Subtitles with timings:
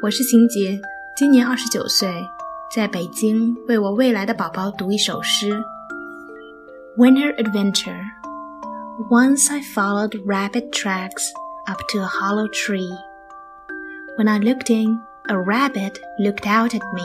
[0.00, 0.80] 我是邢洁，
[1.16, 2.08] 今年二十九岁，
[2.72, 5.60] 在北京为我未来的宝宝读一首诗。
[6.96, 8.04] Winter Adventure
[9.10, 11.24] Once I followed rabbit tracks
[11.66, 12.96] up to a hollow tree.
[14.16, 17.02] When I looked in, a rabbit looked out at me.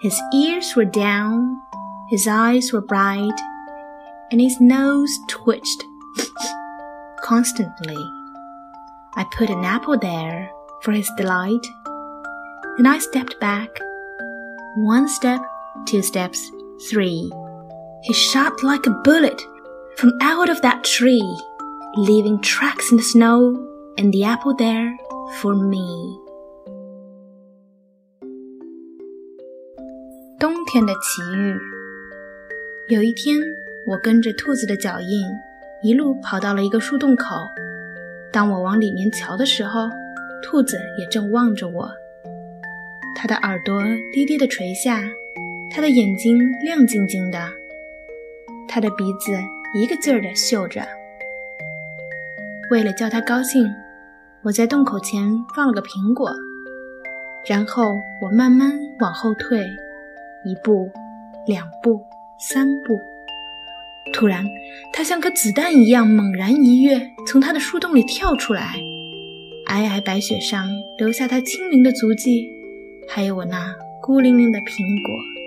[0.00, 1.58] His ears were down,
[2.10, 3.38] his eyes were bright,
[4.32, 5.84] and his nose twitched
[7.22, 8.04] constantly.
[9.14, 10.50] I put an apple there
[10.81, 11.65] for his delight.
[12.77, 13.69] Then I stepped back.
[14.75, 15.41] One step,
[15.85, 16.39] two steps,
[16.89, 17.29] three.
[18.03, 19.41] He shot like a bullet
[19.97, 21.23] from out of that tree,
[21.95, 23.55] leaving tracks in the snow
[23.97, 24.91] and the apple there
[25.39, 26.19] for me.
[30.39, 31.55] 冬天的奇遇。
[32.89, 33.37] 有一天，
[33.87, 35.23] 我跟着兔子的脚印，
[35.83, 37.35] 一路跑到了一个树洞口。
[38.31, 39.87] 当我往里面瞧的时候，
[40.42, 41.88] 兔子也正望着我。
[43.14, 45.02] 它的耳朵低低的垂下，
[45.70, 47.48] 它的眼睛亮晶晶的，
[48.68, 49.32] 它的鼻子
[49.74, 50.86] 一个劲儿的嗅着。
[52.70, 53.64] 为了叫它高兴，
[54.42, 55.20] 我在洞口前
[55.56, 56.30] 放了个苹果，
[57.46, 57.82] 然后
[58.22, 59.60] 我慢慢往后退，
[60.44, 60.90] 一步，
[61.46, 62.00] 两步，
[62.38, 63.00] 三步。
[64.12, 64.44] 突然，
[64.92, 68.74] 它像颗子弹一样猛然一跃，从它的树洞里跳出来。
[69.68, 70.66] 皑皑白雪上
[70.96, 72.50] 留下他清明的足迹，
[73.06, 75.37] 还有我那孤零零的苹果。